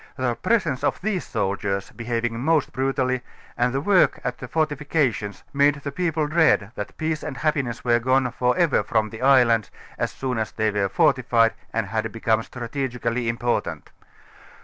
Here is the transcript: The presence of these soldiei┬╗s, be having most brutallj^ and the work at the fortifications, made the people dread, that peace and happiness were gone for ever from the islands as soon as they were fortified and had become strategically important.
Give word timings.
The 0.15 0.33
presence 0.33 0.83
of 0.83 0.99
these 1.01 1.31
soldiei┬╗s, 1.31 1.95
be 1.95 2.05
having 2.05 2.39
most 2.39 2.73
brutallj^ 2.73 3.21
and 3.55 3.71
the 3.71 3.79
work 3.81 4.19
at 4.23 4.39
the 4.39 4.47
fortifications, 4.47 5.43
made 5.53 5.75
the 5.75 5.91
people 5.91 6.25
dread, 6.25 6.71
that 6.73 6.97
peace 6.97 7.21
and 7.21 7.37
happiness 7.37 7.85
were 7.85 7.99
gone 7.99 8.31
for 8.31 8.57
ever 8.57 8.81
from 8.81 9.11
the 9.11 9.21
islands 9.21 9.69
as 9.99 10.11
soon 10.11 10.39
as 10.39 10.53
they 10.53 10.71
were 10.71 10.89
fortified 10.89 11.53
and 11.71 11.85
had 11.85 12.11
become 12.11 12.41
strategically 12.41 13.29
important. 13.29 13.91